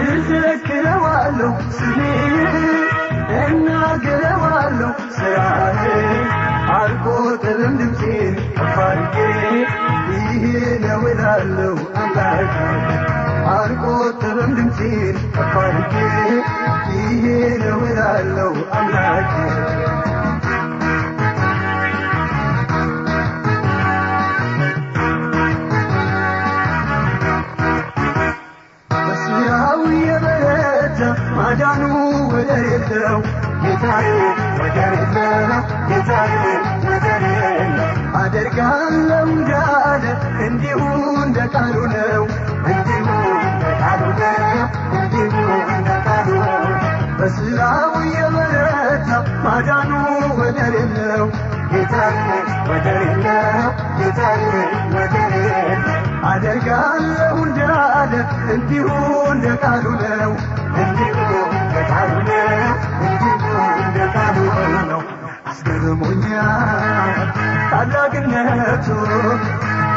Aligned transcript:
እዘክረዋለሁ 0.00 1.52
ስሜ 1.78 1.98
እናገረዋለሁ 3.42 4.92
ስራህ 5.16 5.80
አልቆጥርም 6.78 7.74
ድምፄን 7.80 8.34
ባርጌ 8.70 9.16
ይሄ 10.12 10.44
ነው 10.84 11.02
እላለሁ 11.12 11.74
አምላኬ 12.02 12.54
አልቆጥርም 13.54 14.52
ድምፄን 14.58 15.16
ይሄ 16.94 17.24
ነው 17.64 17.80
እላለሁ 17.90 18.52
ጌታዬ 33.80 34.06
ወደር 34.58 34.92
የለው 34.94 35.50
ጌታዬ 35.88 36.32
ወደር 36.84 37.22
የለው 37.32 37.90
አደርጋለሁ 38.20 39.26
እንዳለ 39.28 40.04
እንዲሁ 40.46 40.80
እንደ 41.22 41.38
ቃሉ 41.54 41.76
ነው 41.92 42.22
እንዲሁ 42.70 43.06
እንደ 43.44 43.68
ቃሉ 43.82 44.02
ነው 44.20 44.64
እንዲሁ 44.98 45.36
እንደ 45.68 45.90
ቃሉ 46.06 46.28
ነው 46.40 46.64
የበረታ 48.14 49.08
ማዳኑ 49.44 49.92
ወደር 50.40 50.74
የለው 50.80 51.24
ጌታዬ 51.72 52.18
ወደር 52.70 53.00
የለው 53.04 53.70
ጌታዬ 53.98 54.42
ወደር 54.96 55.34
አደርጋለሁ 56.32 57.36
እንዳለ 57.44 58.12
እንዲሁ 58.54 58.88
እንደ 59.32 59.46
ቃሉ 59.64 59.86
ነው 60.04 60.32
እንዲሁ 60.82 61.16
እንደ 61.58 61.76
ቃሉ 61.90 62.12
ነው 62.28 62.68
አስገርሞኛል። 65.48 67.28
ታላቅነቱ 67.70 68.86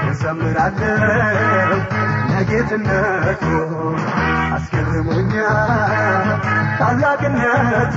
እዘምራለሁ። 0.10 1.80
ለጌትነቱ 2.32 3.44
አስገርሞኛል። 4.56 6.30
ታላቅነቱ 6.80 7.96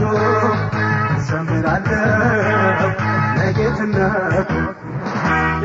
እዘምራለሁ። 1.17 2.91
ለጌትነቱ 3.39 4.51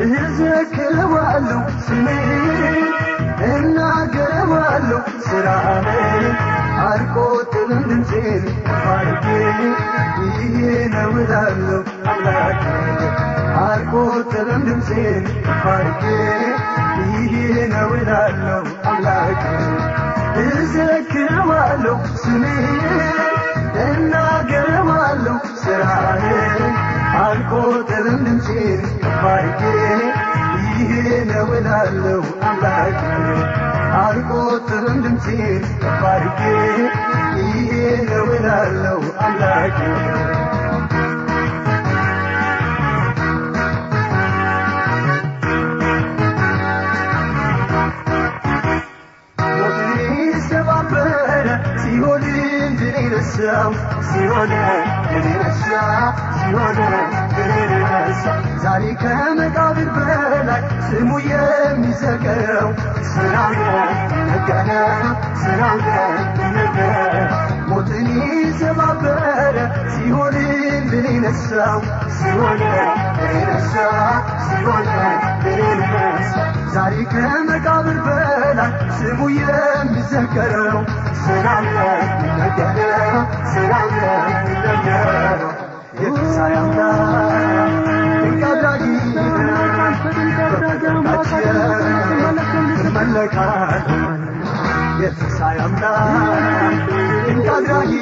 እዘክረዋለሁ 0.04 1.62
ስሜ 1.86 2.06
እናገረዋለሁ 3.50 5.02
ስራህ 5.26 5.86
አልቆጥርም 6.84 7.59
ድምፄን 7.70 8.44
ባርጌ 8.68 9.24
ይሄ 10.36 10.56
ነው 10.94 11.12
እላለሁ 11.22 11.80
አምላኬ 12.12 12.62
አልቆጥርም 13.62 14.62
ድምፄን 14.68 15.24
ባርጌ 15.64 16.02
ይሄ 17.14 17.34
ነው 17.74 17.90
እላለሁ 17.98 18.62
አምላኬ 18.92 19.42
እዘክረዋለሁ 20.44 21.96
ስሜ 22.22 22.44
እናገረዋለሁ 23.86 25.36
ስራህ 25.62 26.24
አልቆጥርም 27.22 28.18
ድምፄን 28.26 28.82
ባርጌ 29.22 29.62
ይሄ 30.80 30.92
ነው 31.30 31.50
እላለሁ 31.58 32.20
አምላኬ 32.50 33.00
አልቆጥርም 34.00 34.98
ድምፄን 35.04 35.62
ባርጌ 36.02 36.40
ይሄ 37.42 37.72
ነው 38.10 38.26
እላለሁ 38.36 38.98
አምላኬ 39.24 39.78
ሞትን 49.38 50.14
ሰባበረ 50.48 51.46
ሲኦልን 51.82 52.36
ድል 52.80 52.96
ነሳው 53.12 53.70
ሲኦልን 54.10 54.78
ድል 55.24 55.40
ዛሬ 58.62 58.84
ከመቃብር 59.02 59.88
በላይ 59.96 60.62
ስሙ 60.88 61.10
የሚዘገረው 61.28 62.68
ስራው 63.10 63.54
ነገረ 64.28 64.70
ስራው 65.42 65.78
ነገረ 66.56 67.16
ሞትን 67.70 68.08
ሰባበረ 68.60 69.56
ሲኦልን 69.92 70.84
ድል 70.92 71.06
ነሳው 71.24 71.78
ነሳ 73.42 73.74
ዛሬ 76.74 76.94
ከመቃብር 77.12 77.98
በላይ 78.06 78.70
ስሙ 78.98 79.20
የሚዘከረው 79.38 80.78
ስላለ 81.22 81.76
ነገረ 82.38 82.78
ስላለ 83.52 84.02
ነገረ 84.58 85.40
የትንሣኤ 86.00 86.54
የትንሣኤ 95.02 95.56
አምላክ 95.64 96.88
ድንቅ 97.26 97.46
አድራጊ 97.54 97.92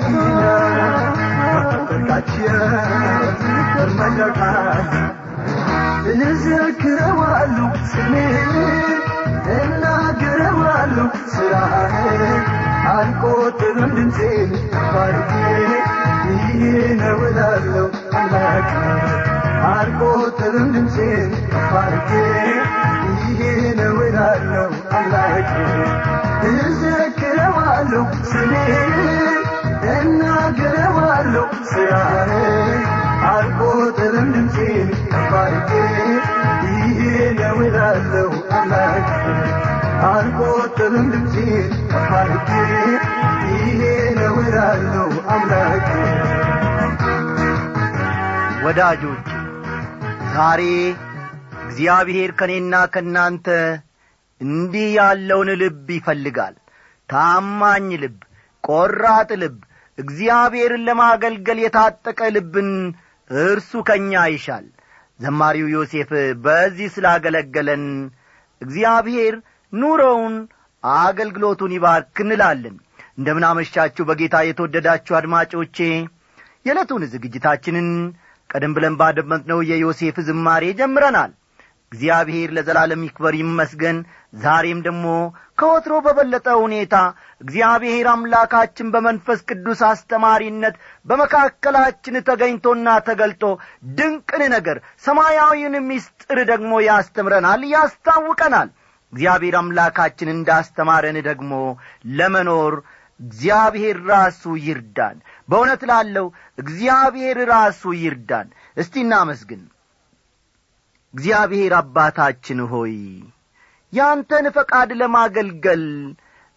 በፈቃዳችን 1.50 2.56
እንመለካለን 3.82 4.88
እዘክረዋለሁ 6.26 7.68
ስሜን 7.90 8.52
እናገረዋለሁ 9.56 11.08
ስራህን 11.34 12.42
አልቆጥርም 12.94 13.92
ድምፄን 13.96 14.50
ይሄ 16.30 16.60
ነው 17.00 17.18
እዘክረዋለሁ 26.48 28.02
ስሜን 28.24 28.94
እናገረዋለሁ 29.94 31.46
ስራህን 31.70 32.82
አልቆጥርም 33.30 34.28
ድምፄን 34.34 34.88
ባርጌ 35.30 35.70
ይሄ 36.76 37.00
ነው 37.40 37.58
እላለሁ 37.66 38.28
አምላኬ። 38.58 39.08
አልቆጥርም 40.10 41.06
ድምፄን 41.12 41.70
ባርጌ 42.10 42.50
ይሄ 43.54 43.80
ነው 44.20 44.36
እላለሁ 44.44 45.06
አምላኬ። 45.28 45.88
ወዳጆች 48.64 49.26
ዛሬ 50.32 50.62
እግዚአብሔር 51.64 52.30
ከእኔና 52.32 52.74
ከእናንተ 52.86 53.46
እንዲህ 54.40 54.86
ያለውን 54.98 55.50
ልብ 55.62 55.86
ይፈልጋል። 55.96 56.54
ታማኝ 57.08 57.88
ልብ 58.02 58.18
ቆራጥ 58.64 59.30
ልብ 59.42 59.56
እግዚአብሔርን 59.98 60.82
ለማገልገል 60.88 61.58
የታጠቀ 61.62 62.20
ልብን 62.36 62.68
እርሱ 63.30 63.80
ከእኛ 63.88 64.12
ይሻል። 64.34 64.66
ዘማሪው 65.20 65.68
ዮሴፍ 65.74 66.10
በዚህ 66.44 66.88
ስላገለገለን 66.94 67.84
እግዚአብሔር 68.62 69.34
ኑሮውን 69.72 70.34
አገልግሎቱን 70.84 71.72
ይባርክ 71.76 72.16
እንላለን። 72.24 72.76
እንደምናመሻችሁ 73.18 74.02
በጌታ 74.08 74.36
የተወደዳችሁ 74.44 75.14
አድማጮቼ። 75.18 75.78
የዕለቱን 76.66 77.02
ዝግጅታችንን 77.12 77.88
ቀደም 78.50 78.72
ብለን 78.76 78.94
ባደመጥነው 79.00 79.58
የዮሴፍ 79.70 80.16
ዝማሬ 80.28 80.64
ጀምረናል 80.78 81.32
እግዚአብሔር 81.92 82.48
ለዘላለም 82.56 83.04
ይክበር 83.06 83.34
ይመስገን። 83.38 83.98
ዛሬም 84.38 84.80
ደግሞ 84.86 85.04
ከወትሮ 85.58 85.94
በበለጠ 86.04 86.48
ሁኔታ 86.62 86.96
እግዚአብሔር 87.40 88.06
አምላካችን 88.12 88.90
በመንፈስ 88.94 89.38
ቅዱስ 89.48 89.80
አስተማሪነት 89.88 90.74
በመካከላችን 91.06 92.18
ተገኝቶና 92.28 92.88
ተገልጦ 93.08 93.44
ድንቅን 93.98 94.44
ነገር 94.54 94.78
ሰማያዊን 95.04 95.76
ምስጢር 95.88 96.40
ደግሞ 96.52 96.72
ያስተምረናል 96.88 97.64
ያስታውቀናል። 97.72 98.70
እግዚአብሔር 99.12 99.56
አምላካችን 99.58 100.34
እንዳስተማረን 100.34 101.18
ደግሞ 101.28 101.52
ለመኖር 102.18 102.74
እግዚአብሔር 103.20 103.96
ራሱ 104.10 104.42
ይርዳን። 104.66 105.16
በእውነት 105.48 105.82
ላለው 105.90 106.26
እግዚአብሔር 106.58 107.38
ራሱ 107.50 107.82
ይርዳን። 108.02 108.48
እስቲ 108.76 108.94
እናመስግን 109.04 109.62
እግዚአብሔር 111.14 111.72
አባታችን 111.78 112.58
ሆይ 112.72 112.94
ያንተን 113.92 114.46
ፈቃድ 114.56 114.90
ለማገልገል 115.00 115.84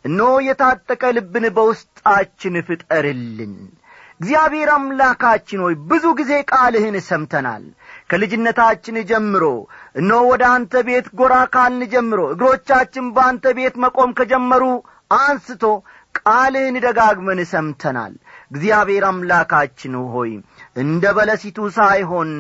እኖ 0.06 0.20
የታጠቀ 0.46 1.04
ልብን 1.18 1.46
በውስጣችን 1.56 2.56
ፍጠርልን። 2.68 3.54
እግዚአብሔር 4.20 4.70
አምላካችን 4.74 5.62
ሆይ 5.64 5.76
ብዙ 5.90 6.06
ጊዜ 6.20 6.32
ቃልህን 6.52 6.96
ሰምተናል። 7.08 7.64
ከልጅነታችን 8.10 8.98
ጀምሮ 9.12 9.44
እኖ 9.96 10.12
ወደ 10.28 10.44
አንተ 10.56 10.84
ቤት 10.88 11.08
ጐራ 11.20 11.36
ካልን 11.54 11.84
ጀምሮ 11.94 12.20
እግሮቻችን 12.34 13.08
በአንተ 13.16 13.54
ቤት 13.60 13.78
መቆም 13.84 14.12
ከጀመሩ 14.20 14.64
አንስቶ 15.20 15.64
ቃልህን 16.20 16.76
ደጋግመን 16.86 17.40
ሰምተናል። 17.52 18.14
እግዚአብሔር 18.52 19.04
አምላካችን 19.10 19.94
ሆይ 20.14 20.32
እንደ 20.82 21.04
በለሲቱ 21.18 21.58
ሳይሆን 21.78 22.32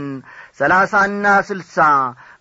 ሰላሳና 0.61 1.27
ስልሳ 1.47 1.77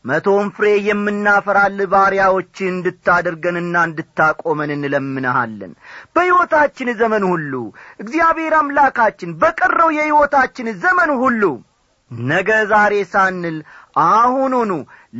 መቶም 0.05 0.46
ፍሬ 0.56 0.67
የምናፈራል 0.87 1.78
ባሪያዎች 1.93 2.56
እንድታደርገንና 2.69 3.76
እንድታቆመን 3.88 4.70
እንለምንሃለን። 4.75 5.72
በሕይወታችን 6.14 6.88
ዘመን 7.00 7.25
ሁሉ 7.31 7.52
እግዚአብሔር 8.05 8.55
አምላካችን 8.61 9.31
በቀረው 9.43 9.90
የሕይወታችን 9.96 10.69
ዘመን 10.84 11.12
ሁሉ 11.22 11.43
ነገ 12.11 12.50
ዛሬ 12.70 12.94
ሳንል 13.12 13.56
አሁኑኑ 14.06 14.72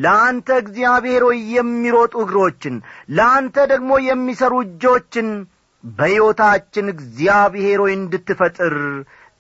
ለአንተ 0.03 0.49
እግዚአብሔር 0.63 1.25
ሆይ 1.29 1.41
የሚሮጡ 1.57 2.15
እግሮችን 2.25 2.77
ለአንተ 3.17 3.57
ደግሞ 3.73 3.93
የሚሠሩ 4.09 4.55
እጆችን 4.67 5.29
በሕይወታችን 5.85 6.87
እግዚአብሔር 6.95 7.81
ሆይ 7.85 7.95
እንድትፈጥር 7.99 8.75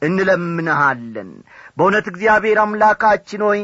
እንለምንሃለን 0.02 1.30
በእውነት 1.80 2.06
እግዚአብሔር 2.10 2.58
አምላካችን 2.62 3.42
ሆይ 3.46 3.60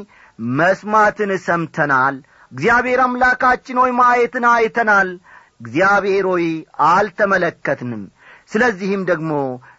መስማትን 0.56 1.30
ሰምተናል። 1.46 2.16
እግዚአብሔር 2.52 3.00
አምላካችን 3.04 3.78
ሆይ 3.82 3.90
ማየትን 3.98 4.44
አይተናል። 4.50 5.08
እግዚአብሔር 5.60 6.24
ሆይ 6.30 6.46
አልተመለከትንም። 6.88 8.02
ስለዚህም 8.50 9.02
ደግሞ 9.10 9.32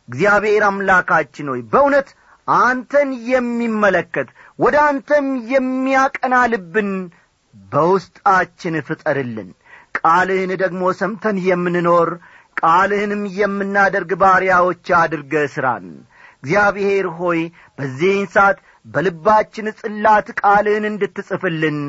እግዚአብሔር 0.09 0.63
አምላካችን 0.69 1.49
ሆይ 1.51 1.61
በእውነት 1.71 2.09
አንተን 2.47 3.09
የሚመለከት 3.31 4.29
ወደ 4.59 4.75
አንተም 4.85 5.25
የሚያቀና 5.53 6.35
ልብን 6.53 6.91
በውስጣችን 7.71 8.77
ፍጠርልን። 8.87 9.49
ቃልህን 9.99 10.53
ደግሞ 10.63 10.83
ሰምተን 10.99 11.39
የምንኖር 11.47 12.11
ቃልህንም 12.57 13.23
የምናደርግ 13.39 14.13
ባሪያዎች 14.21 14.85
አድርገ 14.99 15.33
ስራን 15.55 15.87
እግዚአብሔር 16.43 17.07
ሆይ 17.19 17.39
በዚህን 17.77 18.27
ሰዓት 18.33 18.57
በልባችን 18.85 19.67
ጽላት 19.79 20.27
ቃልህን 20.41 20.85
እንድትጽፍልን 20.89 21.79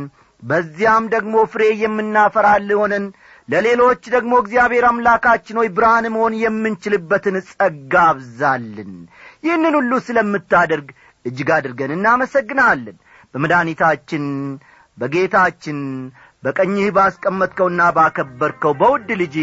በዚያም 0.43 1.05
ደግሞ 1.15 1.35
ፍሬ 1.53 1.63
የምናፈራል 1.81 2.69
ሆነን 2.81 3.05
ለሌሎች 3.49 4.03
ደግሞ 4.15 4.33
እግዚአብሔር 4.43 4.85
አምላካችን 4.89 5.59
ሆይ 5.61 5.69
ብርሃን 5.77 6.07
መሆን 6.15 6.35
የምንችልበትን 6.43 7.37
ጸጋ 7.51 7.95
አብዛልን። 8.11 8.93
ይህንን 9.47 9.77
ሁሉ 9.79 9.93
ስለምታደርግ 10.07 10.89
እጅግ 11.25 11.51
አድርገን 11.57 11.95
እናመሰግንሃለን 11.97 12.99
በመድኃኒታችን 13.35 14.25
በጌታችን 14.99 15.79
በቀኝህ 16.43 16.89
ባስቀመጥከውና 16.97 17.83
ባከበርከው 17.97 18.75
በውድ 18.81 19.09
ልጅ 19.23 19.37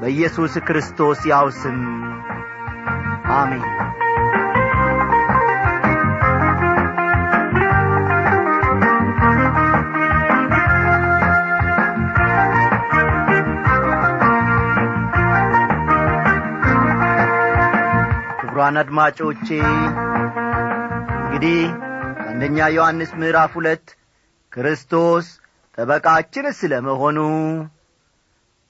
በኢየሱስ 0.00 0.54
ክርስቶስ 0.68 1.20
ያው 1.32 1.48
ስም 1.60 1.80
አሜን 3.36 3.66
ክቡራን 18.62 18.80
አድማጮቼ። 18.80 19.46
እንግዲህ 21.20 21.60
አንደኛ 22.24 22.58
ዮሐንስ 22.74 23.12
ምዕራፍ 23.20 23.52
ሁለት 23.58 23.86
ክርስቶስ 24.52 25.26
ጠበቃችን 25.78 26.46
ስለ 26.58 26.72
መሆኑ 26.84 27.18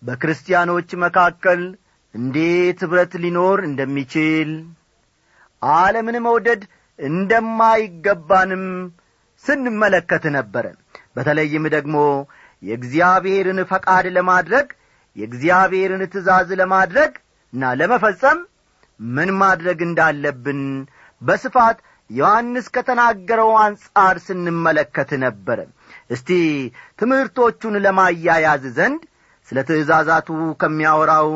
በክርስቲያኖች 0.03 0.91
መካከል 1.05 1.61
እንዴት 2.15 2.81
ኅብረት 2.87 3.17
ሊኖር 3.25 3.61
እንደሚችል 3.69 4.51
ዓለምን 5.63 6.19
መውደድ 6.27 6.63
እንደማይገባንም 6.99 8.65
ስንመለከት 9.45 10.27
ነበረ። 10.37 10.65
በተለይም 11.17 11.67
ደግሞ 11.77 11.97
የእግዚአብሔርን 12.63 13.61
ፈቃድ 13.71 14.09
ለማድረግ 14.17 14.67
የእግዚአብሔርን 15.17 16.05
ትእዛዝ 16.15 16.49
ለማድረግ 16.61 17.13
እና 17.53 17.75
ለመፈጸም 17.81 18.41
ምን 19.17 19.31
ማድረግ 19.43 19.79
እንዳለብን 19.87 20.61
በስፋት 21.23 21.79
ዮሐንስ 22.11 22.67
ከተናገረው 22.75 23.51
አንጻር 23.63 24.17
ስንመለከት 24.27 25.11
ነበረ 25.25 25.59
እስቲ 26.11 26.31
ትምህርቶቹን 27.01 27.77
ለማያያዝ 27.85 28.65
ዘንድ 28.79 29.03
ስለ 29.49 29.59
ትእዛዛቱ 29.69 30.29
ከሚያወራው 30.63 31.31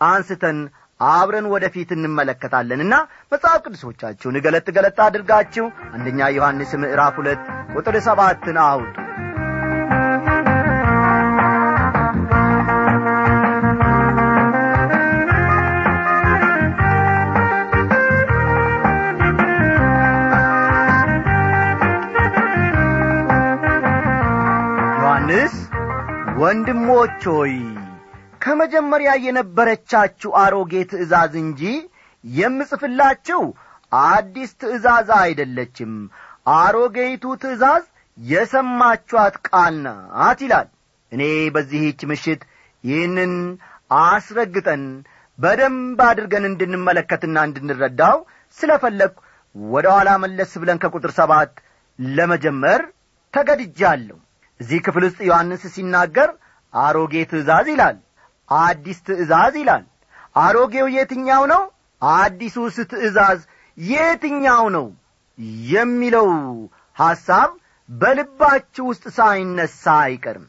አንስተን 0.00 0.58
አብረን 1.00 1.46
ወደ 1.52 1.64
ፊት 1.74 1.90
እንመለከታለንና 1.96 2.94
መጽሐፍ 3.32 3.60
ቅዱሶቻችሁን 3.66 4.36
ገለጥ 4.44 4.66
ገለጥ 4.76 4.98
አድርጋችሁ 5.06 5.66
አንደኛ 5.94 6.28
ዮሐንስ 6.36 6.72
ምዕራፍ 6.82 7.16
ሁለት 7.22 7.42
ቁጥር 7.76 7.96
ሰባትን 8.08 8.58
አውጡ 8.66 8.94
ወንድሞች 26.44 27.20
ሆይ 27.32 27.52
ከመጀመሪያ 28.42 29.10
የነበረቻችሁ 29.24 30.30
አሮጌ 30.40 30.72
ትእዛዝ 30.90 31.34
እንጂ 31.42 31.60
የምጽፍላችሁ 32.24 33.42
አዲስ 34.06 34.50
ትእዛዝ 34.62 35.08
አይደለችም። 35.18 35.92
አሮጌይቱ 36.56 37.34
ትእዛዝ 37.42 37.84
የሰማችኋት 38.18 39.36
ቃል 39.48 39.76
ናት 39.84 40.40
ይላል። 40.46 40.68
እኔ 41.12 41.22
በዚህች 41.54 42.02
ምሽት 42.10 42.42
ይህንን 42.84 43.32
አስረግጠን 44.02 44.84
በደንብ 45.38 46.02
አድርገን 46.08 46.48
እንድንመለከትና 46.50 47.46
እንድንረዳው 47.48 48.18
ስለ 48.58 48.72
ፈለግሁ 48.82 49.22
ወደ 49.54 49.86
ኋላ 49.96 50.10
መለስ 50.24 50.52
ብለን 50.62 50.82
ከቁጥር 50.84 51.14
ሰባት 51.20 51.54
ለመጀመር 51.98 52.82
ተገድጃለሁ 53.34 54.18
እዚህ 54.64 54.78
ክፍል 54.84 55.04
ውስጥ 55.06 55.20
ዮሐንስ 55.28 55.62
ሲናገር 55.74 56.30
አሮጌ 56.74 57.14
ትእዛዝ 57.30 57.66
ይላል 57.72 57.96
አዲስ 58.48 58.98
ትእዛዝ 59.06 59.54
ይላል። 59.60 59.84
አሮጌው 60.36 60.86
የትኛው 60.94 61.42
ነው? 61.52 61.62
አዲሱስ 62.02 62.76
ትእዛዝ 62.92 63.40
የትኛው 63.78 64.64
ነው 64.76 64.86
የሚለው 65.72 66.28
ሐሳብ 66.96 67.50
በልባችሁ 67.88 68.84
ውስጥ 68.90 69.04
ሳይነሳ 69.16 69.84
አይቀርም። 70.04 70.46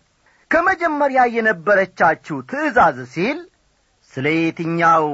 ከመጀመሪያ 0.51 1.21
የነበረቻችሁ 1.35 2.37
ትእዛዝ 2.51 2.97
ሲል 3.13 3.39
ስለ 4.13 4.27
የትኛው 4.37 5.05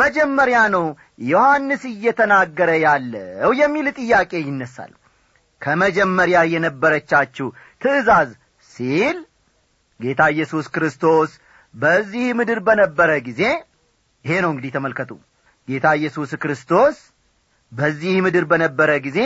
መጀመሪያ 0.00 0.58
ነው 0.74 0.84
ዮሐንስ 1.28 1.82
እየተናገረ 1.92 2.70
ያለው 2.86 3.52
የሚል 3.60 3.88
ጥያቄ 3.98 4.32
ይነሳል። 4.46 4.92
ከመጀመሪያ 5.62 6.38
የነበረቻችሁ 6.54 7.46
ትእዛዝ 7.84 8.30
ሲል 8.72 9.16
ጌታ 10.00 10.22
ኢየሱስ 10.34 10.66
ክርስቶስ 10.74 11.30
በዚህ 11.74 12.26
ምድር 12.38 12.58
በነበረ 12.66 13.10
ጊዜ 13.26 13.42
ይሄ 14.24 14.34
ነው 14.44 14.50
እንግዲህ 14.52 14.70
ተመልከቱ። 14.76 15.10
ጌታ 15.68 15.86
ኢየሱስ 15.98 16.30
ክርስቶስ 16.42 16.96
በዚህ 17.72 18.14
ምድር 18.24 18.44
በነበረ 18.50 18.90
ጊዜ 19.06 19.18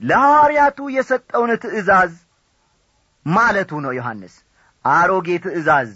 ለሐዋርያቱ 0.00 0.78
የሰጠውን 0.96 1.50
ትእዛዝ 1.64 2.12
ማለቱ 3.26 3.70
ነው 3.84 3.92
ዮሐንስ። 3.98 4.34
አሮጌ 4.84 5.28
ትእዛዝ 5.44 5.90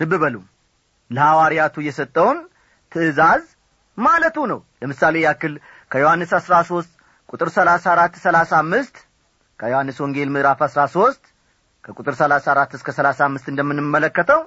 ልብ 0.00 0.12
በሉ 0.22 0.36
ለሐዋርያቱ 1.10 1.76
የሰጠውን 1.86 2.38
ትእዛዝ 2.92 3.44
ማለቱ 3.98 4.36
ነው። 4.52 4.60
ለምሳሌ 4.82 5.16
ያክል 5.26 5.54
ከዮሐንስ 5.90 6.30
አሥራ 6.38 6.54
ሦስት 6.70 6.92
ቁጥር 7.28 7.48
ሰላሳ 7.56 7.84
አራት 7.94 8.14
ሰላሳ 8.24 8.52
አምስት 8.62 8.96
ከዮሐንስ 9.62 9.98
ወንጌል 10.02 10.30
ምዕራፍ 10.34 10.60
አሥራ 10.66 10.80
ሦስት 10.94 11.24
ከቁጥር 11.84 12.14
ሰላሳ 12.20 12.46
አራት 12.52 12.72
እስከ 12.76 12.88
ሰላሳ 12.96 13.18
አምስት 13.26 13.46
እንደምንመለከተው 13.50 14.40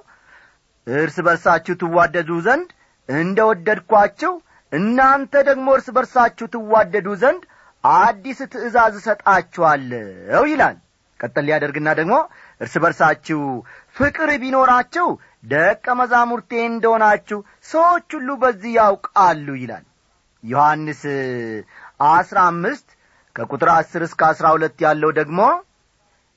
እርስ 0.86 1.16
በርሳችሁ 1.26 1.74
ትዋደዱ 1.82 2.30
ዘንድ 2.46 2.68
እንደ 3.08 3.38
ወደድኳችሁ 3.48 4.32
እናንተ 4.72 5.32
ደግሞ 5.48 5.66
እርስ 5.76 5.88
በርሳችሁ 5.96 6.46
ትዋደዱ 6.54 7.08
ዘንድ 7.22 7.42
አዲስ 7.84 8.40
ትእዛዝ 8.54 8.94
እሰጣችኋለሁ 9.00 10.42
ይላል። 10.52 10.76
ቀጠል 11.20 11.46
ሊያደርግና 11.48 11.88
ደግሞ 12.00 12.14
እርስ 12.60 12.74
በርሳችሁ 12.84 13.40
ፍቅር 13.96 14.32
ቢኖራችሁ 14.42 15.08
ደቀ 15.50 15.94
መዛሙርቴ 16.00 16.52
እንደሆናችሁ 16.66 17.38
ሰዎች 17.70 18.08
ሁሉ 18.18 18.28
በዚህ 18.42 18.74
ያውቃሉ 18.80 19.48
ይላል። 19.62 19.84
ዮሐንስ 20.44 21.02
አስራ 22.10 22.38
አምስት 22.50 22.88
ከቁጥር 23.36 23.70
አስር 23.74 24.02
እስከ 24.06 24.20
አስራ 24.28 24.46
ሁለት 24.54 24.76
ያለው 24.84 25.10
ደግሞ 25.18 25.40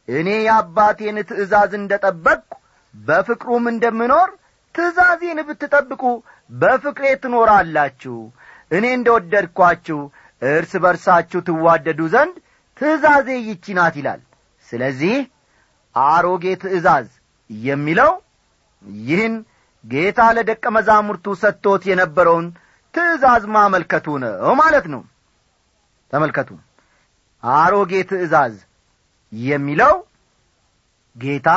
እኔ 0.07 0.29
የአባቴን 0.45 1.17
ትእዛዝ 1.29 1.71
እንደ 1.79 1.93
ጠበቅሁ 2.03 2.57
በፍቅሩም 2.93 3.65
እንደምኖር 3.71 4.29
ትእዛዜን 4.75 5.39
ብትጠብቁ 5.47 6.03
በፍቅሬ 6.51 7.05
ትኖራላችሁ። 7.23 8.15
እኔ 8.71 8.85
እንደ 8.97 9.07
ወደድኳችሁ 9.15 9.99
እርስ 10.41 10.73
በርሳችሁ 10.83 11.39
ትዋደዱ 11.47 12.01
ዘንድ 12.13 12.35
ትእዛዜ 12.77 13.29
ይቺ 13.47 13.65
ናት 13.77 13.95
ይላል። 13.99 14.21
ስለዚህ 14.67 15.15
አሮጌ 15.95 16.45
ትእዛዝ 16.63 17.07
የሚለው 17.49 18.11
ይህን 19.03 19.35
ጌታ 19.83 20.21
ለደቀ 20.37 20.65
መዛሙርቱ 20.75 21.25
ሰጥቶት 21.41 21.83
የነበረውን 21.89 22.47
ትእዛዝ 22.93 23.43
ማመልከቱ 23.55 24.07
ነው 24.23 24.53
ማለት 24.61 24.85
ነው። 24.93 25.01
ተመልከቱ 26.13 26.49
አሮጌ 27.43 27.91
ትእዛዝ 28.09 28.55
የሚለው 29.33 29.95
ጌታ 31.15 31.49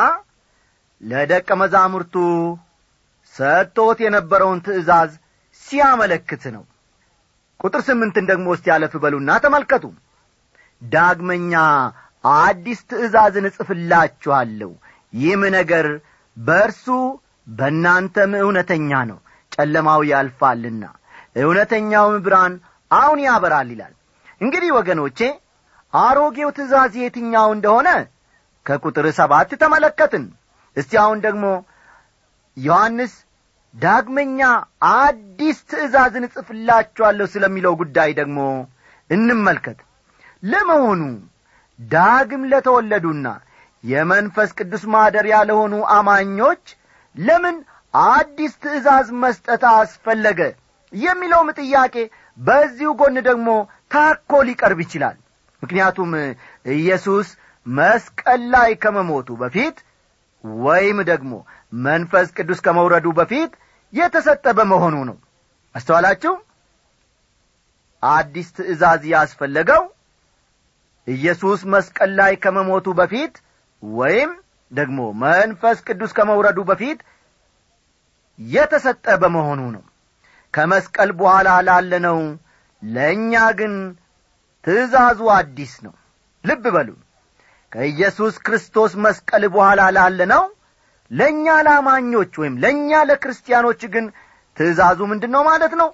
ለደቀ 1.00 1.48
መዛሙርቱ 1.60 2.14
ሰጥቶት 3.34 3.98
የነበረውን 4.04 4.60
ትእዛዝ 4.66 5.10
ሲያመለክት 5.62 6.44
ነው። 6.54 6.64
ቁጥር 7.60 7.80
ስምንትን 7.88 8.24
ደግሞ 8.30 8.46
ውስጥ 8.54 8.64
ያለፍ 8.72 8.94
በሉና 9.02 9.30
ተመልከቱ። 9.44 9.84
ዳግመኛ 10.82 11.52
አዲስ 12.24 12.80
ትእዛዝን 12.90 13.46
እጽፍላችኋለሁ። 13.48 14.70
ይህም 15.12 15.42
ነገር 15.56 15.86
በእርሱ 16.36 16.86
በእናንተም 17.48 18.32
እውነተኛ 18.42 18.90
ነው። 19.10 19.18
ጨለማው 19.52 20.02
ያልፋልና 20.10 20.84
እውነተኛውም 21.36 22.16
ብርሃን 22.24 22.54
አሁን 22.90 23.18
ያበራል 23.26 23.68
ይላል። 23.74 23.94
እንግዲህ 24.40 24.70
ወገኖቼ 24.78 25.18
አሮጌው 25.94 26.50
ትእዛዝ 26.56 26.94
የትኛው 26.98 27.48
እንደሆነ 27.54 27.88
ከቁጥር 28.66 29.06
ሰባት 29.18 29.50
ተመለከትን። 29.62 30.24
እስቲ 30.76 30.92
አሁን 31.02 31.18
ደግሞ 31.26 31.44
ዮሐንስ 32.56 33.12
ዳግመኛ 33.74 34.40
አዲስ 34.94 35.58
ትእዛዝን 35.70 36.26
እጽፍላችኋለሁ 36.28 37.26
ስለሚለው 37.34 37.74
ጉዳይ 37.80 38.10
ደግሞ 38.20 38.38
እንመልከት። 39.10 39.78
ለመሆኑ 40.42 41.02
ዳግም 41.78 42.42
ለተወለዱና 42.52 43.26
የመንፈስ 43.84 44.50
ቅዱስ 44.58 44.82
ማደሪያ 44.94 45.36
ለሆኑ 45.48 45.74
አማኞች 45.96 46.64
ለምን 47.16 47.56
አዲስ 47.94 48.52
ትእዛዝ 48.62 49.08
መስጠት 49.22 49.62
አስፈለገ? 49.72 50.40
የሚለውም 50.92 51.48
ጥያቄ 51.58 51.94
በዚሁ 52.38 52.90
ጎን 53.00 53.16
ደግሞ 53.28 53.48
ታኮ 53.92 54.32
ሊቀርብ 54.48 54.80
ይችላል 54.84 55.16
ምክንያቱም 55.62 56.10
ኢየሱስ 56.76 57.28
መስቀል 57.66 58.42
ላይ 58.54 58.70
ከመሞቱ 58.82 59.28
በፊት 59.42 59.76
ወይም 60.64 60.98
ደግሞ 61.10 61.32
መንፈስ 61.82 62.28
ቅዱስ 62.36 62.60
ከመውረዱ 62.66 63.06
በፊት 63.18 63.52
የተሰጠ 63.92 64.44
በመሆኑ 64.58 64.96
ነው። 65.08 65.16
አስተዋላችሁ? 65.74 66.32
አዲስ 68.02 68.48
ትእዛዝ 68.56 69.02
ያስፈለገው 69.12 69.82
ኢየሱስ 71.06 71.60
መስቀል 71.74 72.10
ላይ 72.18 72.32
ከመሞቱ 72.42 72.86
በፊት 72.98 73.34
ወይም 73.82 74.30
ደግሞ 74.72 74.98
መንፈስ 75.24 75.78
ቅዱስ 75.86 76.12
ከመውረዱ 76.18 76.58
በፊት 76.70 77.00
የተሰጠ 78.38 79.06
በመሆኑ 79.22 79.60
ነው። 79.74 79.82
ከመስቀል 80.54 81.10
በኋላ 81.18 81.48
ላለነው 81.68 82.18
ለእኛ 82.82 83.32
ግን 83.58 83.74
ትእዛዙ 84.64 85.20
አዲስ 85.34 85.72
ነው። 85.84 85.94
ልብ 86.44 86.64
በሉ። 86.74 86.88
ከኢየሱስ 87.72 88.34
ክርስቶስ 88.46 88.92
መስቀል 89.04 89.44
በኋላ 89.54 89.82
ላለነው 89.96 90.44
ለእኛ 91.10 91.46
ላማኞች 91.66 92.32
ወይም 92.40 92.54
ለእኛ 92.62 93.00
ለክርስቲያኖች 93.08 93.82
ግን 93.94 94.04
ትእዛዙ 94.56 95.00
ምንድን 95.10 95.32
ነው 95.34 95.42
ማለት 95.50 95.72
ነው? 95.80 95.88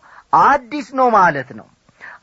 አዲስ 0.45 0.89
ነው 0.99 1.09
ማለት 1.17 1.51
ነው። 1.59 1.67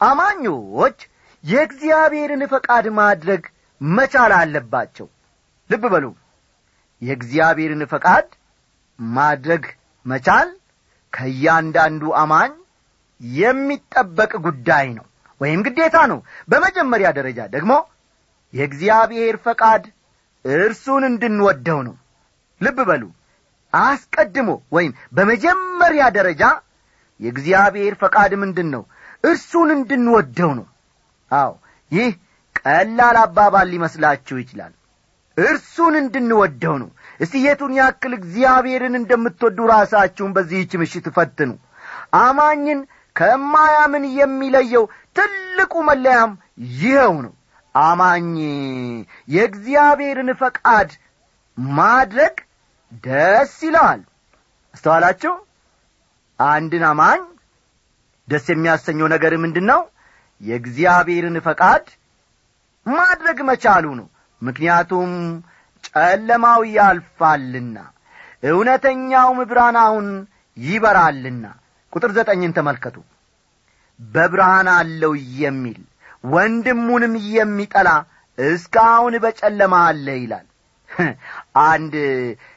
አማኞች 0.01 0.97
የእግዚአብሔርን 1.43 2.43
ፈቃድ 2.53 2.85
ማድረግ 2.99 3.43
መቻል 3.81 4.33
አለባቸው። 4.37 5.07
ልብ 5.69 5.83
በሉ። 5.93 6.05
የእግዚአብሔርን 7.01 7.83
ፈቃድ 7.93 8.27
ማድረግ 8.99 9.63
መቻል 10.05 10.49
ከእያንዳንዱ 11.13 12.03
አማኝ 12.21 12.51
የሚጠበቅ 13.21 14.31
ጉዳይ 14.45 14.87
ነው 14.93 15.05
ወይም 15.41 15.59
ግዴታ 15.65 15.97
ነው። 16.11 16.19
በመጀመሪያ 16.49 17.07
ደረጃ 17.17 17.39
ደግሞ 17.55 17.71
የእግዚአብሔር 18.53 19.35
ፈቃድ 19.45 19.83
እርሱን 20.45 21.03
እንድንወደው 21.09 21.79
ነው። 21.87 21.95
ልብ 22.61 22.77
በሉ። 22.89 23.03
አስቀድሞ 23.73 24.49
ወይም 24.75 24.91
በመጀመሪያ 25.15 26.03
ደረጃ 26.17 26.43
የእግዚአብሔር 27.19 27.93
ፈቃድ 28.01 28.31
ምንድን 28.41 28.69
ነው 28.75 28.83
እርሱን 29.23 29.69
እንድንወደው 29.75 30.51
ነው። 30.59 30.65
አዎ 31.31 31.51
ይህ 31.91 32.09
ቀላል 32.55 33.17
አባባል 33.21 33.67
ሊመስላችሁ 33.73 34.35
ይችላል። 34.41 34.73
እርሱን 35.37 35.93
እንድንወደው 36.01 36.75
ነው። 36.81 36.89
እስቲ 37.19 37.41
የቱን 37.45 37.73
ያክል 37.79 38.13
እግዚአብሔርን 38.17 38.95
እንደምትወዱ 38.99 39.59
ራሳችሁን 39.71 40.35
በዚህች 40.35 40.71
ምሽት 40.81 41.07
ፈትኑ። 41.17 41.51
አማኝን 42.19 42.79
ከማያምን 43.15 44.05
የሚለየው 44.19 44.85
ትልቁ 45.15 45.73
መለያም 45.87 46.31
ይኸው 46.75 47.13
ነው። 47.25 47.33
አማኝ 47.75 48.27
የእግዚአብሔርን 49.27 50.29
ፈቃድ 50.41 50.89
ማድረግ 51.77 52.35
ደስ 53.03 53.53
ይለዋል። 53.65 54.01
አስተዋላችሁ? 54.73 55.33
አንድን 56.39 56.83
አማኝ 56.89 57.21
ደስ 58.27 58.45
የሚያሰኘው 58.51 59.07
ነገር 59.13 59.33
ምንድን 59.43 59.65
ነው 59.71 59.81
የእግዚአብሔርን 60.41 61.37
ፈቃድ 61.45 61.85
ማድረግ 62.85 63.37
መቻሉ 63.49 63.85
ነው። 63.99 64.07
ምክንያቱም 64.41 65.11
ጨለማው 65.83 66.61
ያልፋልና 66.75 67.77
እውነተኛውም 68.43 69.39
ብርሃን 69.49 69.77
አሁን 69.83 70.07
ይበራልና። 70.57 71.45
ቁጥር 71.93 72.11
ዘጠኝን 72.17 72.55
ተመልከቱ 72.57 72.95
በብርሃን 73.99 74.67
አለው 74.73 75.13
የሚል 75.39 75.79
ወንድሙንም 76.27 77.13
የሚጠላ 77.33 77.89
እስካሁን 78.37 79.15
በጨለማ 79.23 79.75
አለ 79.89 80.07
ይላል። 80.17 80.45
አንድ 81.65 81.93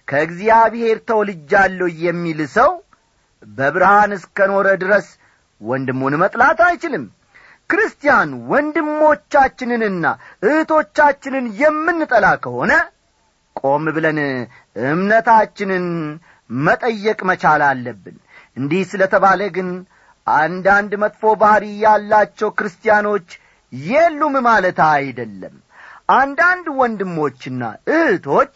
ከእግዚአብሔር 0.08 0.98
ተወልጃለሁ 1.08 1.88
የሚል 2.04 2.40
ሰው 2.56 2.70
በብርሃን 3.42 4.12
እስከ 4.16 4.46
ኖረ 4.50 4.68
ድረስ 4.82 5.06
ወንድሙን 5.60 6.14
መጥላት 6.22 6.60
አይችልም። 6.66 7.04
ክርስቲያን 7.70 8.30
ወንድሞቻችንንና 8.50 10.04
እህቶቻችንን 10.42 11.46
የምንጠላ 11.60 12.26
ከሆነ 12.44 12.72
ቆም 13.56 13.84
ብለን 13.96 14.18
እምነታችንን 14.86 15.86
መጠየቅ 16.50 17.18
መቻል 17.30 17.62
አለብን። 17.68 18.16
እንዲህ 18.56 18.82
ስለ 18.90 19.02
ተባለ 19.14 19.40
ግን 19.56 19.68
አንዳንድ 20.34 20.92
መጥፎ 21.02 21.32
ባሕሪ 21.40 21.64
ያላቸው 21.82 22.48
ክርስቲያኖች 22.58 23.28
የሉም 23.72 24.34
ማለት 24.46 24.78
አይደለም። 24.92 25.56
አንዳንድ 26.14 26.66
ወንድሞችና 26.78 27.62
እህቶች 27.94 28.54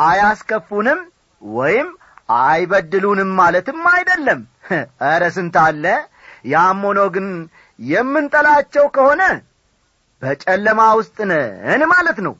አያስከፉንም 0.00 1.00
ወይም 1.42 1.88
አይበድሉንም 2.40 3.30
ማለትም 3.38 3.80
አይደለም። 3.92 4.40
ኧረ 5.04 5.22
ስንት 5.36 5.56
አለ? 5.62 5.84
ያም 6.46 6.82
ሆኖ 6.86 7.00
ግን 7.14 7.26
የምንጠላቸው 7.78 8.84
ከሆነ 8.96 9.22
በጨለማ 10.22 10.80
ውስጥ 10.98 11.18
ነን 11.30 11.82
ማለት 11.92 12.18
ነው። 12.26 12.34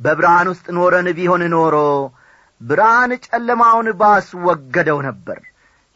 በብርሃን 0.00 0.48
ውስጥ 0.52 0.66
ኖረን 0.76 1.08
ቢሆን 1.18 1.42
ኖሮ 1.54 1.76
ብርሃን 2.60 3.12
ጨለማውን 3.26 3.88
ባስወገደው 4.00 4.98
ነበር 5.08 5.38